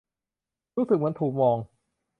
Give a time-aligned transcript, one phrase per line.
[0.75, 1.57] รู้สึกเหมือนถูกมอง